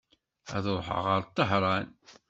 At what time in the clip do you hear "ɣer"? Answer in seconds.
1.07-1.21